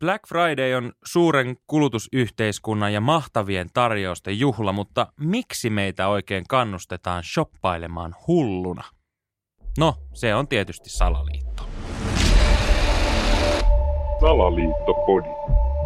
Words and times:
Black 0.00 0.28
Friday 0.28 0.74
on 0.74 0.92
suuren 1.04 1.56
kulutusyhteiskunnan 1.66 2.92
ja 2.92 3.00
mahtavien 3.00 3.68
tarjousten 3.74 4.38
juhla, 4.38 4.72
mutta 4.72 5.06
miksi 5.20 5.70
meitä 5.70 6.08
oikein 6.08 6.44
kannustetaan 6.48 7.22
shoppailemaan 7.24 8.14
hulluna? 8.26 8.84
No, 9.78 9.94
se 10.14 10.34
on 10.34 10.48
tietysti 10.48 10.90
salaliitto. 10.90 11.62
Salaliittopodi. 14.20 15.28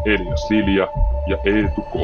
Elia 0.07 0.37
Silja 0.37 0.89
ja 1.27 1.37
Eetu 1.45 1.83
K. 1.83 1.95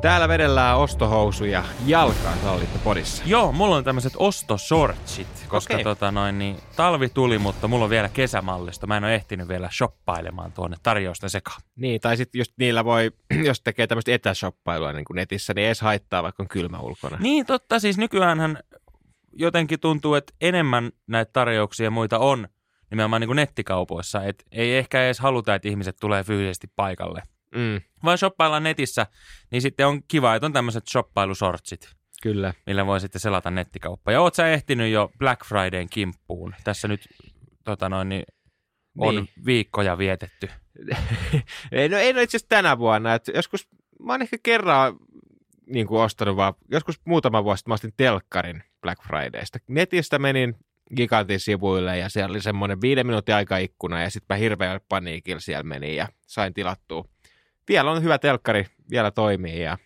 Täällä 0.00 0.28
vedellään 0.28 0.78
ostohousuja 0.78 1.64
jalkaan 1.86 2.38
podissa. 2.84 3.22
Joo, 3.26 3.52
mulla 3.52 3.76
on 3.76 3.84
tämmöiset 3.84 4.12
ostoshortsit, 4.16 5.46
koska 5.48 5.74
Okei. 5.74 5.84
tota 5.84 6.10
noin, 6.10 6.38
niin, 6.38 6.56
talvi 6.76 7.08
tuli, 7.08 7.38
mutta 7.38 7.68
mulla 7.68 7.84
on 7.84 7.90
vielä 7.90 8.08
kesämallista. 8.08 8.86
Mä 8.86 8.96
en 8.96 9.04
ole 9.04 9.14
ehtinyt 9.14 9.48
vielä 9.48 9.68
shoppailemaan 9.72 10.52
tuonne 10.52 10.76
tarjousten 10.82 11.30
sekaan. 11.30 11.60
Niin, 11.76 12.00
tai 12.00 12.16
sitten 12.16 12.38
just 12.38 12.52
niillä 12.58 12.84
voi, 12.84 13.10
jos 13.48 13.60
tekee 13.60 13.86
tämmöistä 13.86 14.12
etäshoppailua 14.12 14.92
niin 14.92 15.04
kuin 15.04 15.14
netissä, 15.14 15.54
niin 15.54 15.62
ei 15.62 15.66
edes 15.66 15.80
haittaa, 15.80 16.22
vaikka 16.22 16.42
on 16.42 16.48
kylmä 16.48 16.78
ulkona. 16.78 17.16
Niin 17.20 17.46
totta, 17.46 17.78
siis 17.78 17.98
nykyäänhän 17.98 18.58
jotenkin 19.32 19.80
tuntuu, 19.80 20.14
että 20.14 20.32
enemmän 20.40 20.90
näitä 21.06 21.30
tarjouksia 21.32 21.90
muita 21.90 22.18
on 22.18 22.48
nimenomaan 22.90 23.20
niin 23.20 23.28
kuin 23.28 23.36
nettikaupoissa. 23.36 24.24
Et 24.24 24.44
ei 24.52 24.76
ehkä 24.76 25.04
edes 25.04 25.18
haluta, 25.18 25.54
että 25.54 25.68
ihmiset 25.68 25.96
tulee 26.00 26.24
fyysisesti 26.24 26.66
paikalle. 26.76 27.22
Mm, 27.56 27.80
Vaan 28.04 28.18
shoppaillaan 28.18 28.62
netissä, 28.62 29.06
niin 29.50 29.62
sitten 29.62 29.86
on 29.86 30.02
kiva, 30.08 30.34
että 30.34 30.46
on 30.46 30.52
tämmöiset 30.52 30.84
shoppailusortsit, 30.88 31.90
kyllä. 32.22 32.54
millä 32.66 32.86
voi 32.86 33.00
sitten 33.00 33.20
selata 33.20 33.50
nettikauppaa. 33.50 34.12
Ja 34.14 34.20
oot 34.20 34.34
sä 34.34 34.48
ehtinyt 34.48 34.92
jo 34.92 35.10
Black 35.18 35.44
Fridayn 35.46 35.88
kimppuun? 35.90 36.54
Tässä 36.64 36.88
nyt 36.88 37.08
tota 37.64 37.88
noin, 37.88 38.08
niin 38.08 38.22
on 38.98 39.14
Niin. 39.14 39.28
viikkoja 39.46 39.98
vietetty. 39.98 40.48
ei, 41.72 41.88
no 41.88 41.96
ei 41.96 42.12
no 42.12 42.20
itse 42.20 42.36
asiassa 42.36 42.48
tänä 42.48 42.78
vuonna. 42.78 43.14
Et 43.14 43.30
joskus, 43.34 43.68
mä 44.00 44.12
oon 44.12 44.22
ehkä 44.22 44.36
kerran 44.42 44.96
niin 45.66 45.86
kuin 45.86 46.00
ostanut 46.02 46.36
vaan, 46.36 46.54
joskus 46.70 47.00
muutama 47.04 47.44
vuosi 47.44 47.58
sitten 47.58 47.70
mä 47.70 47.74
ostin 47.74 47.92
telkkarin 47.96 48.62
Black 48.82 49.02
Fridaysta. 49.06 49.58
Netistä 49.68 50.18
menin 50.18 50.56
Gigantin 50.96 51.40
sivuille 51.40 51.98
ja 51.98 52.08
siellä 52.08 52.32
oli 52.32 52.42
semmoinen 52.42 52.80
viiden 52.80 53.06
minuutin 53.06 53.34
aikaikkuna 53.34 54.02
ja 54.02 54.10
sitten 54.10 54.34
mä 54.34 54.38
hirveän 54.38 54.80
paniikilla 54.88 55.40
siellä 55.40 55.62
menin 55.62 55.96
ja 55.96 56.08
sain 56.26 56.54
tilattua. 56.54 57.04
Vielä 57.68 57.90
on 57.90 58.02
hyvä 58.02 58.18
telkkari, 58.18 58.66
vielä 58.90 59.10
toimii 59.10 59.60
ja 59.62 59.78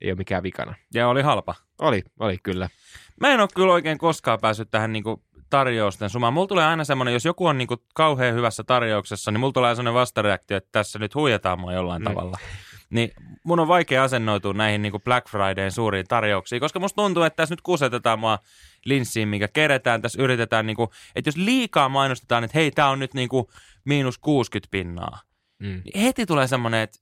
ei 0.00 0.10
ole 0.10 0.16
mikään 0.18 0.42
vikana. 0.42 0.74
Ja 0.94 1.08
oli 1.08 1.22
halpa. 1.22 1.54
Oli, 1.80 2.02
oli 2.20 2.38
kyllä. 2.42 2.68
Mä 3.20 3.28
en 3.28 3.40
ole 3.40 3.48
kyllä 3.54 3.72
oikein 3.72 3.98
koskaan 3.98 4.40
päässyt 4.40 4.70
tähän 4.70 4.92
niinku 4.92 5.22
tarjousten 5.50 6.10
sumaan. 6.10 6.32
Mulla 6.32 6.46
tulee 6.46 6.64
aina 6.66 6.84
semmoinen, 6.84 7.14
jos 7.14 7.24
joku 7.24 7.46
on 7.46 7.58
niinku 7.58 7.76
kauhean 7.94 8.34
hyvässä 8.34 8.64
tarjouksessa, 8.64 9.30
niin 9.30 9.40
mulla 9.40 9.52
tulee 9.52 9.74
semmoinen 9.74 9.94
vastareaktio, 10.00 10.56
että 10.56 10.68
tässä 10.72 10.98
nyt 10.98 11.14
huijataan 11.14 11.60
mua 11.60 11.72
jollain 11.72 12.02
Mm. 12.02 12.04
tavalla. 12.04 12.38
Niin 12.90 13.10
mun 13.44 13.60
on 13.60 13.68
vaikea 13.68 14.02
asennoitua 14.04 14.52
näihin 14.52 14.82
niinku 14.82 14.98
Black 14.98 15.28
Fridayn 15.28 15.72
suuriin 15.72 16.06
tarjouksiin, 16.08 16.60
koska 16.60 16.78
musta 16.80 16.96
tuntuu, 17.02 17.22
että 17.22 17.36
tässä 17.36 17.52
nyt 17.52 17.60
kusetetaan 17.60 18.18
mua 18.18 18.38
linssiin, 18.84 19.28
mikä 19.28 19.48
keretään. 19.48 20.02
Tässä 20.02 20.22
yritetään, 20.22 20.66
niinku, 20.66 20.92
että 21.16 21.28
jos 21.28 21.36
liikaa 21.36 21.88
mainostetaan, 21.88 22.44
että 22.44 22.58
hei, 22.58 22.70
tää 22.70 22.88
on 22.88 22.98
nyt 22.98 23.14
niinku 23.14 23.50
miinus 23.84 24.18
60 24.18 24.70
pinnaa, 24.70 25.20
Mm. 25.58 25.82
niin 25.84 26.00
heti 26.00 26.26
tulee 26.26 26.46
semmoinen, 26.46 26.80
että 26.80 26.98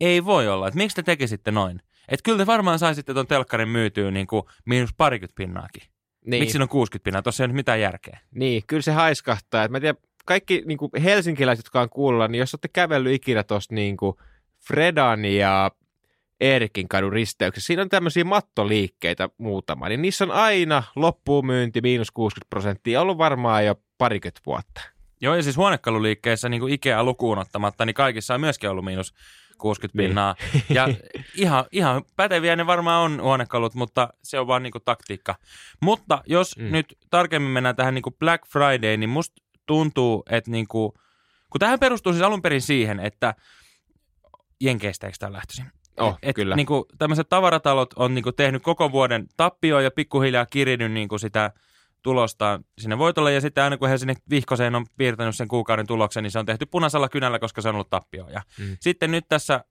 ei 0.00 0.24
voi 0.24 0.48
olla, 0.48 0.68
että 0.68 0.78
miksi 0.78 0.96
te 0.96 1.02
tekisitte 1.02 1.50
noin? 1.50 1.80
Että 2.08 2.24
kyllä 2.24 2.38
te 2.38 2.46
varmaan 2.46 2.78
saisitte 2.78 3.14
ton 3.14 3.26
telkkarin 3.26 3.68
myytyä 3.68 4.10
niin 4.10 4.26
kuin 4.26 4.42
miinus 4.64 4.94
parikymmentä 4.96 5.34
pinnaakin. 5.36 5.82
Niin. 6.26 6.42
Miksi 6.42 6.52
siinä 6.52 6.62
on 6.62 6.68
60 6.68 7.04
pinnaa? 7.04 7.22
Tuossa 7.22 7.42
ei 7.42 7.44
ole 7.44 7.52
nyt 7.52 7.56
mitään 7.56 7.80
järkeä. 7.80 8.18
niin, 8.34 8.62
kyllä 8.66 8.82
se 8.82 8.92
haiskahtaa. 8.92 9.64
Et 9.64 9.70
mä 9.70 9.80
tiedän, 9.80 9.96
kaikki 10.24 10.62
niin 10.66 10.78
kuin 10.78 10.90
helsinkiläiset, 11.02 11.64
jotka 11.64 11.80
on 11.80 11.90
kuulla, 11.90 12.28
niin 12.28 12.38
jos 12.38 12.54
olette 12.54 12.68
kävellyt 12.68 13.12
ikinä 13.12 13.42
tuosta 13.42 13.74
niin 13.74 13.96
kuin 13.96 14.16
Fredan 14.68 15.24
ja 15.24 15.70
Eerikin 16.40 16.88
kadun 16.88 17.12
risteyksessä, 17.12 17.66
siinä 17.66 17.82
on 17.82 17.88
tämmöisiä 17.88 18.24
mattoliikkeitä 18.24 19.28
muutama, 19.38 19.88
niin 19.88 20.02
niissä 20.02 20.24
on 20.24 20.30
aina 20.30 20.82
loppuun 20.96 21.46
myynti 21.46 21.80
miinus 21.80 22.10
60 22.10 22.50
prosenttia, 22.50 23.00
ollut 23.00 23.18
varmaan 23.18 23.66
jo 23.66 23.74
parikymmentä 23.98 24.40
vuotta. 24.46 24.93
Joo, 25.24 25.34
ja 25.34 25.42
siis 25.42 25.56
huonekaluliikkeissä 25.56 26.48
niin 26.48 26.60
kuin 26.60 26.72
Ikea 26.72 27.04
lukuun 27.04 27.38
ottamatta, 27.38 27.86
niin 27.86 27.94
kaikissa 27.94 28.34
on 28.34 28.40
myöskin 28.40 28.70
ollut 28.70 28.84
miinus 28.84 29.14
60 29.58 29.98
Niin. 29.98 30.08
pinnaa. 30.08 30.34
Ja 30.68 30.88
ihan, 31.34 31.64
ihan 31.72 32.02
päteviä 32.16 32.56
ne 32.56 32.66
varmaan 32.66 33.02
on 33.02 33.22
huonekalut, 33.22 33.74
mutta 33.74 34.08
se 34.22 34.38
on 34.38 34.46
vaan 34.46 34.62
niin 34.62 34.70
kuin 34.72 34.82
taktiikka. 34.84 35.34
Mutta 35.82 36.22
jos 36.26 36.56
Mm. 36.56 36.72
nyt 36.72 36.98
tarkemmin 37.10 37.50
mennään 37.50 37.76
tähän 37.76 37.94
niin 37.94 38.02
kuin 38.02 38.16
Black 38.18 38.46
Friday, 38.46 38.96
niin 38.96 39.10
musta 39.10 39.42
tuntuu, 39.66 40.22
että 40.30 40.50
niin 40.50 40.68
kuin, 40.68 40.92
kun 41.50 41.58
tähän 41.58 41.78
perustuu 41.80 42.12
siis 42.12 42.22
alun 42.24 42.42
perin 42.42 42.62
siihen, 42.62 43.00
että 43.00 43.34
Jenkeistä 44.60 45.06
eikö 45.06 45.16
tämä 45.20 45.32
lähtöisin? 45.32 45.64
Oh, 46.00 46.18
et, 46.22 46.36
kyllä. 46.36 46.56
Niin 46.56 46.66
kuin, 46.66 46.84
tämmöiset 46.98 47.28
tavaratalot 47.28 47.92
on 47.96 48.14
niin 48.14 48.22
kuin, 48.22 48.36
tehnyt 48.36 48.62
koko 48.62 48.92
vuoden 48.92 49.26
tappioa 49.36 49.82
ja 49.82 49.90
pikkuhiljaa 49.90 50.46
kirinyt 50.46 50.92
niin 50.92 51.08
kuin, 51.08 51.20
sitä 51.20 51.50
tulosta 52.04 52.60
sinne 52.78 52.98
voitolle. 52.98 53.32
Ja 53.32 53.40
sitten 53.40 53.64
aina 53.64 53.76
kun 53.76 53.88
he 53.88 53.98
sinne 53.98 54.14
vihkoseen 54.30 54.74
on 54.74 54.86
piirtänyt 54.96 55.36
sen 55.36 55.48
kuukauden 55.48 55.86
tuloksen, 55.86 56.22
niin 56.22 56.30
se 56.30 56.38
on 56.38 56.46
tehty 56.46 56.66
punaisella 56.66 57.08
kynällä, 57.08 57.38
koska 57.38 57.60
se 57.60 57.68
on 57.68 57.74
ollut 57.74 57.90
tappio. 57.90 58.28
Ja 58.28 58.42
Mm. 58.58 58.76
sitten 58.80 59.10
nyt 59.10 59.24
tässä 59.28 59.64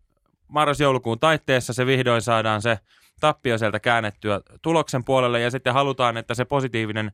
marras-joulukuun 0.47 1.19
taitteessa 1.19 1.73
se 1.73 1.85
vihdoin 1.85 2.21
saadaan 2.21 2.61
se 2.61 2.79
tappio 3.19 3.57
sieltä 3.57 3.79
käännettyä 3.79 4.41
tuloksen 4.61 5.03
puolelle 5.05 5.39
ja 5.41 5.51
sitten 5.51 5.73
halutaan, 5.73 6.17
että 6.17 6.33
se 6.33 6.45
positiivinen 6.45 7.11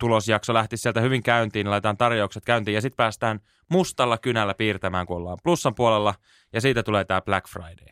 tulosjakso 0.00 0.54
lähtisi 0.54 0.82
sieltä 0.82 1.00
hyvin 1.00 1.22
käyntiin, 1.22 1.70
laitetaan 1.70 1.96
tarjoukset 1.96 2.44
käyntiin 2.44 2.74
ja 2.74 2.80
sitten 2.80 2.96
päästään 2.96 3.40
mustalla 3.70 4.18
kynällä 4.18 4.54
piirtämään, 4.54 5.06
kun 5.06 5.16
ollaan 5.16 5.38
plussan 5.42 5.74
puolella 5.74 6.14
ja 6.52 6.60
siitä 6.60 6.82
tulee 6.82 7.04
tämä 7.04 7.20
Black 7.22 7.48
Friday. 7.48 7.86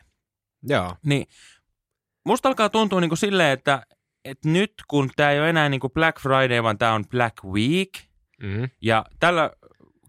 Joo. 0.63 0.95
Niin 1.05 1.27
musta 2.25 2.49
alkaa 2.49 2.69
tuntua 2.69 3.01
niin 3.01 3.09
kuin 3.09 3.17
silleen, 3.17 3.51
että, 3.51 3.83
että 4.25 4.49
nyt 4.49 4.73
kun 4.87 5.09
tämä 5.15 5.31
ei 5.31 5.39
ole 5.39 5.49
enää 5.49 5.69
niin 5.69 5.79
kuin 5.79 5.93
Black 5.93 6.19
Friday, 6.21 6.63
vaan 6.63 6.77
tämä 6.77 6.93
on 6.93 7.05
Black 7.09 7.43
Week, 7.43 7.89
Mm. 8.43 8.69
ja 8.81 9.05
tällä 9.19 9.51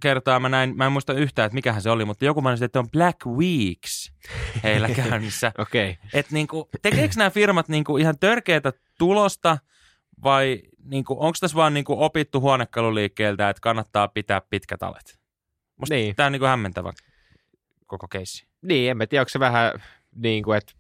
kertaa 0.01 0.41
mä 0.41 0.49
näin, 0.49 0.77
mä 0.77 0.87
en 0.87 0.93
muista 0.93 1.13
yhtään, 1.13 1.47
että 1.47 1.55
mikähän 1.55 1.83
se 1.83 1.91
oli, 1.91 2.05
mutta 2.05 2.25
joku 2.25 2.41
mainitsi, 2.41 2.65
että 2.65 2.79
on 2.79 2.91
Black 2.91 3.27
Weeks 3.27 4.13
heillä 4.63 4.89
käynnissä. 5.09 5.53
Okei. 5.59 5.91
Okay. 5.91 6.09
että 6.15 6.33
niinku, 6.35 6.69
tekeekö 6.83 7.15
nämä 7.17 7.31
firmat 7.31 7.69
niinku 7.69 7.97
ihan 7.97 8.19
törkeätä 8.19 8.73
tulosta 8.99 9.59
vai 10.23 10.63
niinku, 10.85 11.13
onko 11.21 11.37
tässä 11.41 11.57
vaan 11.57 11.75
niinku 11.75 12.03
opittu 12.05 12.41
huonekaluliikkeeltä, 12.41 13.49
että 13.51 13.61
kannattaa 13.61 14.09
pitää 14.09 14.41
pitkät 14.51 14.83
alet? 14.83 15.21
Musta 15.77 15.95
Niin. 15.95 16.17
tämä 16.17 16.27
on 16.27 16.33
niinku 16.33 16.47
hämmentävä 16.47 16.93
koko 17.87 18.09
keissi. 18.09 18.47
Niin, 18.63 18.91
en 18.91 18.97
mä 18.97 19.07
tiedä, 19.07 19.23
onko 19.23 19.29
se 19.29 19.41
vähän 19.41 19.73
niin 20.15 20.45
kuin, 20.45 20.59
että 20.59 20.73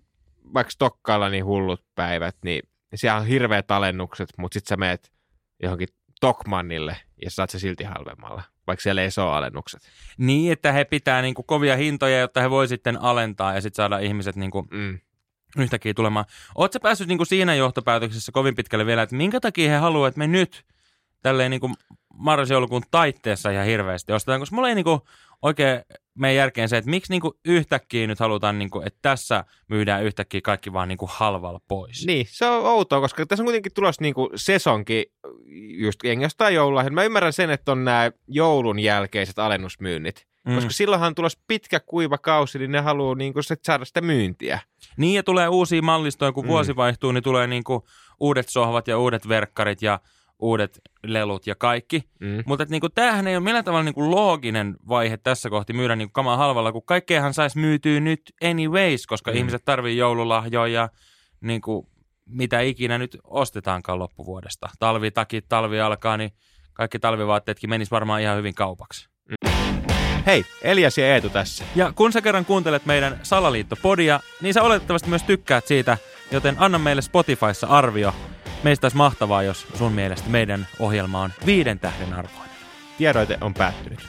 vaikka 0.55 0.71
Stokkaalla 0.71 1.29
niin 1.29 1.45
hullut 1.45 1.85
päivät, 1.95 2.37
niin 2.45 2.63
siellä 2.99 3.21
on 3.21 3.27
hirveät 3.27 3.71
alennukset, 3.71 4.29
mutta 4.39 4.55
sitten 4.55 4.69
sä 4.69 4.77
meet 4.77 5.13
johonkin 5.63 5.89
Tokmannille 6.21 6.97
ja 7.25 7.31
saat 7.31 7.51
se 7.51 7.59
silti 7.59 7.85
halvemmalla, 7.85 8.43
vaikka 8.67 8.83
siellä 8.83 9.03
ei 9.03 9.09
ole 9.19 9.33
alennukset. 9.33 9.83
Niin, 10.19 10.53
että 10.53 10.73
he 10.73 10.85
pitää 10.85 11.23
niinku 11.23 11.43
kovia 11.43 11.77
hintoja, 11.77 12.21
jotta 12.21 12.41
he 12.41 12.51
voi 12.51 12.69
sitten 12.69 13.03
alentaa 13.03 13.55
ja 13.55 13.61
sitten 13.61 13.77
saada 13.77 13.99
ihmiset 13.99 14.37
niinku 14.37 14.67
Mm. 14.71 14.99
yhtäkkiä 15.59 15.95
tulemaan. 15.95 16.25
Oletko 16.55 16.81
päässyt 16.81 17.09
niinku 17.09 17.25
siinä 17.25 17.55
johtopäätöksessä 17.55 18.33
kovin 18.33 18.55
pitkälle 18.55 18.87
vielä, 18.87 19.03
että 19.03 19.17
minkä 19.17 19.41
takia 19.41 19.71
he 19.71 19.77
haluavat, 19.77 20.09
että 20.09 20.19
me 20.19 20.27
nyt 20.27 20.65
tälleen 21.23 21.51
niinku 21.51 21.71
marras-joulukuun 22.15 22.83
taitteessa 22.91 23.51
ihan 23.51 23.67
hirveästi 23.67 24.13
ostetaan, 24.13 24.41
koska 24.41 24.57
mulla 24.57 24.69
ei 24.69 24.75
niinku 24.75 25.01
oikein 25.43 25.81
mene 26.15 26.35
järkeen 26.35 26.69
se, 26.69 26.77
että 26.77 26.91
miksi 26.91 27.13
niinku 27.13 27.39
yhtäkkiä 27.45 28.07
nyt 28.07 28.21
halutaan, 28.21 28.59
niinku, 28.59 28.81
että 28.81 28.99
tässä 29.03 29.45
myydään 29.69 30.05
yhtäkkiä 30.05 30.41
kaikki 30.41 30.73
vaan 30.73 30.89
niinku 30.89 31.09
halvalla 31.13 31.61
pois. 31.69 32.07
Niin, 32.07 32.27
se 32.29 32.47
on 32.47 32.67
outoa, 32.67 33.01
koska 33.01 33.27
tässä 33.27 33.43
on 33.43 33.47
kuitenkin 33.47 33.75
tulossa 33.75 34.03
niin 34.03 34.15
kuin 34.15 34.31
sesonki, 34.35 35.13
just 35.79 36.05
jengi 36.05 36.25
jostain 36.25 36.55
joululahjat. 36.55 36.93
Mä 36.93 37.05
ymmärrän 37.05 37.33
sen, 37.33 37.51
että 37.51 37.73
on 37.73 37.85
nämä 37.85 38.11
joulun 38.29 38.79
jälkeiset 38.79 39.39
alennusmyynnit, 39.39 40.27
mm. 40.47 40.55
koska 40.55 40.71
silloinhan 40.71 41.07
on 41.07 41.15
tulossa 41.15 41.39
pitkä 41.47 41.81
kuiva 41.81 42.19
kausi, 42.19 42.59
niin 42.59 42.73
ne 42.73 42.81
haluaa 42.81 43.15
niin 43.15 43.33
kuin 43.33 43.45
saada 43.63 43.85
sitä 43.85 44.01
myyntiä. 44.01 44.61
Niin, 44.97 45.15
ja 45.15 45.23
tulee 45.23 45.49
uusia 45.49 45.83
mallistoja, 45.83 46.33
kun 46.33 46.45
mm. 46.45 46.49
vuosi 46.49 46.77
vaihtuu, 46.77 47.13
niin 47.13 47.23
tulee 47.23 47.47
niinku 47.47 47.87
uudet 48.21 48.49
sohvat 48.49 48.89
ja 48.89 48.99
uudet 48.99 49.29
verkkarit 49.29 49.83
ja 49.83 50.01
uudet 50.43 50.81
lelut 51.07 51.47
ja 51.47 51.55
kaikki. 51.55 52.03
Mm. 52.21 52.43
Mutta 52.47 52.67
niinku, 52.69 52.89
tämähän 52.89 53.27
ei 53.27 53.37
ole 53.37 53.45
millään 53.45 53.65
tavalla 53.65 53.85
niinku 53.85 54.11
looginen 54.11 54.77
vaihe 54.89 55.17
tässä 55.17 55.51
kohti 55.51 55.73
myydä 55.73 55.97
niinku 55.97 56.13
kamaa 56.13 56.37
halvalla, 56.37 56.73
kun 56.73 56.83
kaikkeahan 56.85 57.35
saisi 57.35 57.59
myytyä 57.59 58.01
nyt 58.01 58.23
anyways, 58.45 59.07
koska 59.07 59.31
Mm. 59.31 59.35
mm. 59.35 59.39
ihmiset 59.39 59.63
tarvii 59.65 59.97
joululahjoja 59.97 60.73
ja 60.83 60.89
niinku, 61.41 61.89
mitä 62.27 62.61
ikinä 62.61 62.99
nyt 62.99 63.19
ostetaankaan 63.25 63.99
loppuvuodesta. 63.99 64.69
Talvitakit, 64.79 65.45
talvi 65.49 65.81
alkaa, 65.81 66.17
niin 66.17 66.31
kaikki 66.73 66.99
talvivaatteetkin 66.99 67.71
menis 67.71 67.91
varmaan 67.91 68.21
ihan 68.21 68.37
hyvin 68.37 68.55
kaupaksi. 68.55 69.09
Hei, 70.27 70.45
Elias 70.63 70.99
ja 70.99 71.15
Eetu 71.15 71.29
tässä. 71.29 71.65
Ja 71.77 71.93
kun 71.93 72.13
sä 72.13 72.21
kerran 72.23 72.45
kuuntelet 72.45 72.87
meidän 72.87 73.21
Salaliittopodia, 73.23 74.21
niin 74.41 74.55
sä 74.55 74.63
oletettavasti 74.63 75.09
myös 75.09 75.23
tykkäät 75.23 75.67
siitä, 75.67 75.99
joten 76.31 76.57
anna 76.59 76.79
meille 76.79 77.03
Spotifyssa 77.03 77.67
arvio. 77.67 78.15
Meistä 78.65 78.85
olisi 78.85 78.97
mahtavaa, 78.97 79.43
jos 79.43 79.67
sun 79.75 79.93
mielestä 79.93 80.29
meidän 80.31 80.67
ohjelma 80.79 81.21
on 81.21 81.31
viiden 81.47 81.79
tähden 81.79 82.15
arvoinen. 82.15 82.51
tiedoite 82.99 83.39
on 83.41 83.55
päättynyt. 83.55 84.01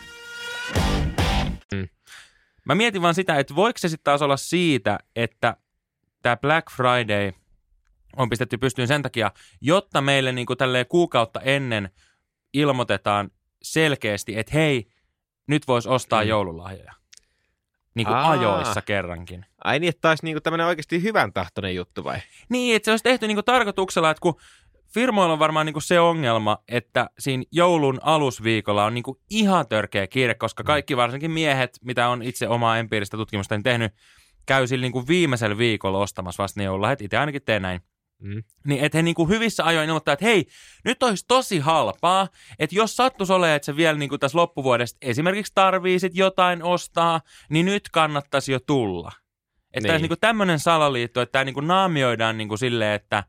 Mä 2.65 2.75
mietin 2.75 3.01
vaan 3.01 3.15
sitä, 3.15 3.39
että 3.39 3.55
voiko 3.55 3.77
se 3.77 3.89
sitten 3.89 4.03
taas 4.03 4.21
olla 4.21 4.38
siitä, 4.38 5.00
että 5.15 5.57
tämä 6.21 6.38
Black 6.38 6.71
Friday 6.71 7.31
on 8.17 8.29
pistetty 8.29 8.57
pystyyn 8.57 8.88
sen 8.88 9.01
takia, 9.01 9.31
jotta 9.61 10.01
meille 10.01 10.31
niin 10.31 10.45
kuin 10.45 10.57
tälleen 10.57 10.85
kuukautta 10.88 11.41
ennen 11.41 11.89
ilmoitetaan 12.53 13.31
selkeästi, 13.63 14.39
että 14.39 14.51
hei, 14.53 14.88
nyt 15.47 15.67
voisi 15.67 15.89
ostaa 15.89 16.21
Mm. 16.21 16.25
mm. 16.25 16.29
joululahjoja. 16.29 16.94
Niin 17.95 18.07
kuin 18.07 18.17
Aa. 18.17 18.31
ajoissa 18.31 18.81
kerrankin. 18.81 19.45
Ai 19.63 19.79
niin, 19.79 19.89
että 19.89 20.01
taisi 20.01 20.25
niinku 20.25 20.41
tämmöinen 20.41 20.67
oikeasti 20.67 21.03
hyvän 21.03 21.33
tahtoinen 21.33 21.75
juttu 21.75 22.03
vai? 22.03 22.17
Niin, 22.49 22.75
että 22.75 22.85
se 22.85 22.91
olisi 22.91 23.03
tehty 23.03 23.27
niin 23.27 23.35
kuin 23.35 23.45
tarkoituksella, 23.45 24.11
että 24.11 24.21
kun 24.21 24.35
firmoilla 24.93 25.33
on 25.33 25.39
varmaan 25.39 25.65
niin 25.65 25.73
kuin 25.73 25.83
se 25.83 25.99
ongelma, 25.99 26.57
että 26.67 27.09
siinä 27.19 27.43
joulun 27.51 27.99
alusviikolla 28.03 28.85
on 28.85 28.93
niin 28.93 29.03
kuin 29.03 29.17
ihan 29.29 29.67
törkeä 29.67 30.07
kiire, 30.07 30.33
koska 30.33 30.63
kaikki 30.63 30.97
varsinkin 30.97 31.31
miehet, 31.31 31.79
mitä 31.83 32.09
on 32.09 32.23
itse 32.23 32.47
omaa 32.47 32.77
empiiristä 32.77 33.17
tutkimusta 33.17 33.59
tehnyt, 33.63 33.93
käy 34.45 34.67
sillä 34.67 34.81
niin 34.81 34.91
kuin 34.91 35.07
viimeisellä 35.07 35.57
viikolla 35.57 35.97
ostamassa 35.97 36.43
vasta 36.43 36.59
ne 36.59 36.63
joululahjat. 36.63 37.01
Itse 37.01 37.17
ainakin 37.17 37.41
teen 37.45 37.61
näin. 37.61 37.81
Mm. 38.23 38.43
Niin 38.67 38.83
että 38.83 38.97
he 38.97 39.01
niin 39.01 39.15
kuin 39.15 39.29
hyvissä 39.29 39.65
ajoin 39.65 39.87
ilmoittaa, 39.87 40.13
että 40.13 40.25
hei, 40.25 40.45
nyt 40.85 41.03
olisi 41.03 41.25
tosi 41.27 41.59
halpaa, 41.59 42.27
että 42.59 42.75
jos 42.75 42.95
sattuisi 42.95 43.33
olemaan, 43.33 43.55
että 43.55 43.65
se 43.65 43.75
vielä 43.75 43.97
niin 43.97 44.09
kuin 44.09 44.19
tässä 44.19 44.37
loppuvuodesta 44.37 44.97
esimerkiksi 45.01 45.51
tarvii 45.55 45.99
sit 45.99 46.15
jotain 46.15 46.63
ostaa, 46.63 47.21
niin 47.49 47.65
nyt 47.65 47.89
kannattaisi 47.89 48.51
jo 48.51 48.59
tulla. 48.59 49.11
Että 49.73 49.97
Niin. 49.97 50.01
niin. 50.01 50.19
tämmöinen 50.21 50.59
salaliitto, 50.59 51.21
että 51.21 51.31
tämä 51.31 51.45
niin 51.45 51.53
kuin 51.53 51.67
naamioidaan 51.67 52.37
niin 52.37 52.47
kuin 52.47 52.59
silleen, 52.59 52.95
että 52.95 53.23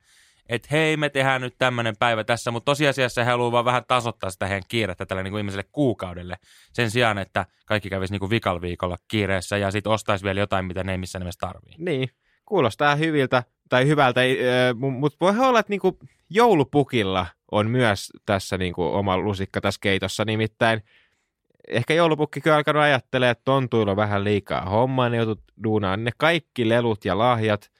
et 0.48 0.70
hei, 0.70 0.96
me 0.96 1.08
tehdään 1.08 1.40
nyt 1.40 1.54
tämmöinen 1.58 1.94
päivä 1.98 2.24
tässä, 2.24 2.50
mutta 2.50 2.64
tosiasiassa 2.64 3.24
he 3.24 3.30
haluaa 3.30 3.52
vaan 3.52 3.64
vähän 3.64 3.84
tasoittaa 3.88 4.30
sitä 4.30 4.46
heidän 4.46 4.62
kiirettä 4.68 5.06
tällä 5.06 5.22
niin 5.22 5.32
kuin 5.32 5.38
ihmiselle 5.38 5.68
kuukaudelle. 5.72 6.36
Sen 6.72 6.90
sijaan, 6.90 7.18
että 7.18 7.46
kaikki 7.66 7.90
kävisi 7.90 8.12
niin 8.12 8.20
kuin 8.20 8.30
vikal 8.30 8.60
viikolla 8.60 8.96
kiireessä 9.08 9.56
ja 9.56 9.70
sitten 9.70 9.92
ostaisi 9.92 10.24
vielä 10.24 10.40
jotain, 10.40 10.64
mitä 10.64 10.84
ne 10.84 10.92
ei 10.92 10.98
missään 10.98 11.20
nimessä 11.20 11.46
tarvii. 11.46 11.74
Niin, 11.78 12.08
kuulostaa 12.46 12.96
hyviltä 12.96 13.42
tai 13.68 13.86
hyvältä, 13.86 14.20
mutta 14.98 15.16
voi 15.20 15.34
olla, 15.48 15.58
että 15.60 15.70
niinku 15.70 15.98
joulupukilla 16.30 17.26
on 17.52 17.70
myös 17.70 18.12
tässä 18.26 18.58
niinku 18.58 18.84
oma 18.84 19.18
lusikka 19.18 19.60
tässä 19.60 19.78
keitossa, 19.82 20.24
nimittäin 20.24 20.82
ehkä 21.68 21.94
joulupukki 21.94 22.40
on 22.46 22.52
alkanut 22.56 22.82
ajattelee, 22.82 23.30
että 23.30 23.42
tontuilla 23.44 23.90
on 23.90 23.96
vähän 23.96 24.24
liikaa 24.24 24.60
hommaa, 24.64 25.08
ne 25.08 25.16
joutut 25.16 25.40
duunaan 25.64 26.04
ne 26.04 26.10
kaikki 26.18 26.68
lelut 26.68 27.04
ja 27.04 27.18
lahjat, 27.18 27.70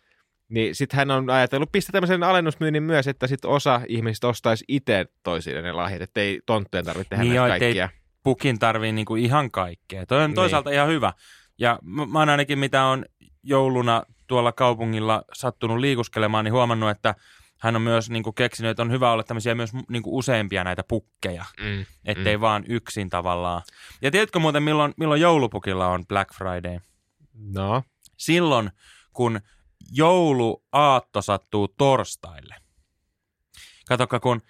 niin 0.48 0.74
sitten 0.74 0.96
hän 0.98 1.10
on 1.10 1.30
ajatellut 1.30 1.72
pistää 1.72 1.92
tämmöisen 1.92 2.22
alennusmyynnin 2.22 2.82
myös, 2.82 3.08
että 3.08 3.26
sitten 3.26 3.50
osa 3.50 3.80
ihmisistä 3.88 4.28
ostaisi 4.28 4.64
itse 4.68 5.06
toisille 5.22 5.62
ne 5.62 5.72
lahjat, 5.72 6.02
ettei 6.02 6.40
tonttujen 6.46 6.84
tarvitse 6.84 7.08
tehdä 7.10 7.22
Niin 7.24 7.34
näitä 7.34 7.54
joo, 7.54 7.58
kaikkia. 7.58 7.88
pukin 8.22 8.58
tarvii 8.58 8.92
niinku 8.92 9.16
ihan 9.16 9.50
kaikkea. 9.50 10.06
Toi 10.06 10.22
on 10.22 10.30
Niin. 10.30 10.34
toisaalta 10.34 10.70
ihan 10.70 10.88
hyvä. 10.88 11.12
Ja 11.58 11.78
mä, 11.82 12.06
mä 12.06 12.18
oon 12.18 12.28
ainakin 12.28 12.58
mitä 12.58 12.84
on 12.84 13.04
jouluna 13.44 14.02
tuolla 14.26 14.52
kaupungilla 14.52 15.24
sattunut 15.32 15.78
liikuskelemaan, 15.78 16.44
niin 16.44 16.52
huomannut, 16.52 16.90
että 16.90 17.14
hän 17.60 17.76
on 17.76 17.82
myös 17.82 18.10
niinku 18.10 18.32
keksinyt, 18.32 18.70
että 18.70 18.82
on 18.82 18.90
hyvä 18.90 19.12
olla 19.12 19.22
tämmöisiä 19.22 19.54
myös 19.54 19.70
niinku 19.88 20.18
useampia 20.18 20.64
näitä 20.64 20.84
pukkeja, 20.88 21.44
Mm. 21.60 21.84
ettei 22.04 22.36
mm. 22.36 22.40
vaan 22.40 22.64
yksin 22.68 23.10
tavallaan. 23.10 23.62
Ja 24.02 24.10
tiedätkö 24.10 24.38
muuten, 24.38 24.62
milloin, 24.62 24.94
milloin 24.96 25.20
joulupukilla 25.20 25.88
on 25.88 26.06
Black 26.06 26.34
Friday? 26.34 26.78
No, 27.34 27.82
Silloin, 28.16 28.70
kun 29.12 29.40
jouluaatto 29.92 31.22
sattuu 31.22 31.68
torstaille. 31.68 32.54
Katokka, 33.88 34.20
kun 34.20 34.42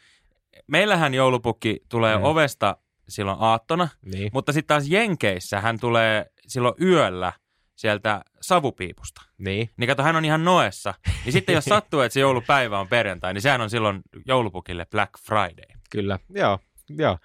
meillähän 0.67 1.15
joulupukki 1.15 1.81
tulee 1.89 2.17
mm. 2.17 2.25
ovesta 2.25 2.77
silloin 3.09 3.39
aattona, 3.41 3.89
niin. 4.05 4.31
mutta 4.33 4.53
sitten 4.53 4.69
taas 4.69 4.89
Jenkeissä 4.89 5.61
hän 5.61 5.81
tulee 5.81 6.27
silloin 6.47 6.75
yöllä 6.81 7.33
sieltä 7.77 8.25
savupiipusta. 8.41 9.23
Niin. 9.39 9.71
Niin 9.77 9.89
kato, 9.89 10.03
hän 10.03 10.17
on 10.17 10.25
ihan 10.25 10.45
noessa. 10.45 10.95
Niin 11.25 11.33
sitten 11.33 11.55
jos 11.55 11.65
sattuu, 11.65 12.01
että 12.01 12.15
se 12.15 12.21
joulupäivä 12.21 12.81
on 12.81 12.89
perjantai, 12.89 13.35
niin 13.35 13.43
sehän 13.43 13.61
on 13.61 13.71
silloin 13.71 14.01
joulupukille 14.27 14.87
Black 14.87 15.13
Friday. 15.27 15.79
Kyllä, 15.91 16.19
joo, 16.35 16.59
joo. 16.91 17.19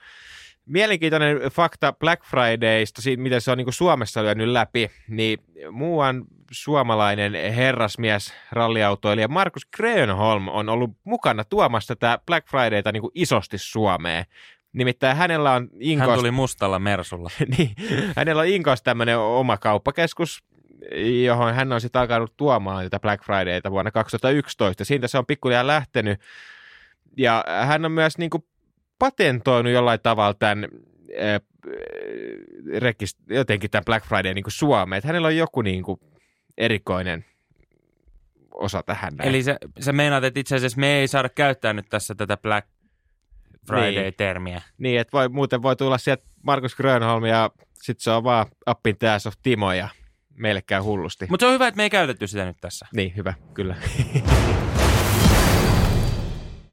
Mielenkiintoinen 0.66 1.38
fakta 1.52 1.94
Black 1.94 2.24
Fridaysta, 2.26 3.02
siitä, 3.02 3.24
miten 3.24 3.42
se 3.42 3.52
on 3.52 3.58
niin 3.58 3.74
Suomessa 3.74 4.24
lyönyt 4.24 4.48
läpi, 4.48 4.92
niin 5.08 5.40
muuan 5.72 6.24
suomalainen 6.52 7.54
herrasmies, 7.54 8.34
ralliautoilija 8.52 9.28
Markus 9.28 9.66
Grönholm 9.66 10.48
on 10.48 10.70
ollut 10.70 10.92
mukana 11.04 11.44
tuomassa 11.44 11.96
tätä 11.96 12.20
Black 12.26 12.48
Fridayta 12.50 12.92
niin 12.92 13.04
isosti 13.14 13.58
Suomeen. 13.58 14.26
Nimittäin 14.74 15.18
hänellä 15.18 15.54
on 15.54 15.62
Hän 15.62 15.82
Inkos, 15.82 16.20
tuli 16.20 16.32
mustalla 16.32 16.80
Mersulla. 16.80 17.30
niin, 17.58 17.72
hänellä 18.16 18.42
on 18.42 18.48
Inkos 18.48 18.82
tämmöinen 18.82 19.20
oma 19.20 19.58
kauppakeskus, 19.58 20.44
johon 21.24 21.54
hän 21.54 21.72
on 21.72 21.82
sitten 21.82 22.02
alkanut 22.02 22.38
tuomaan 22.38 22.84
tätä 22.84 23.00
Black 23.00 23.24
Fridayta 23.24 23.72
vuonna 23.72 23.92
2011. 23.92 24.86
Siitä 24.86 25.08
se 25.08 25.18
on 25.18 25.26
pikkuhiljaa 25.26 25.68
lähtenyt. 25.68 26.20
Ja 27.18 27.44
hän 27.66 27.86
on 27.86 27.92
myös 27.92 28.18
niin 28.18 28.30
kuin 28.30 28.44
patentoinut 29.00 29.74
jollain 29.74 30.00
tavalla 30.04 30.34
tämän 30.34 30.68
äh, 31.22 31.42
rekist- 32.78 33.36
jotenkin 33.36 33.70
tämän 33.70 33.86
Black 33.86 34.06
Friday 34.06 34.34
niin 34.34 34.44
kuin 34.44 34.52
Suomeen. 34.52 34.98
Että 34.98 35.08
hänellä 35.08 35.28
on 35.28 35.38
joku 35.38 35.62
niin 35.62 35.84
kuin 35.84 36.00
erikoinen 36.58 37.26
osa 38.52 38.84
tähän. 38.84 39.14
näin. 39.16 39.30
Eli 39.30 39.44
se, 39.44 39.58
se 39.80 39.92
meinaat, 39.92 40.24
että 40.24 40.40
itse 40.40 40.56
asiassa 40.56 40.80
me 40.80 41.00
ei 41.00 41.08
saada 41.08 41.30
käyttää 41.30 41.74
nyt 41.74 41.90
tässä 41.90 42.16
tätä 42.16 42.38
Black 42.38 42.68
Friday-termiä. 43.68 44.62
Niin, 44.78 45.00
että 45.00 45.12
voi, 45.12 45.30
muuten 45.30 45.62
voi 45.62 45.76
tulla 45.76 45.98
sieltä 45.98 46.24
Markus 46.44 46.76
Grönholm 46.76 47.26
ja 47.26 47.50
sitten 47.74 48.04
se 48.04 48.12
on 48.12 48.24
vaan 48.24 48.46
Appin 48.66 48.98
Tääs 48.98 49.28
of 49.28 49.34
Timo 49.44 49.74
ja 49.74 49.90
meille 50.36 50.62
käy 50.62 50.82
hullusti. 50.82 51.26
Mutta 51.30 51.44
se 51.44 51.48
on 51.48 51.54
hyvä, 51.54 51.68
että 51.68 51.78
me 51.78 51.84
ei 51.84 51.90
käytetty 51.90 52.28
sitä 52.28 52.46
nyt 52.46 52.58
tässä. 52.62 52.88
Niin, 52.96 53.16
hyvä, 53.16 53.34
kyllä. 53.54 53.76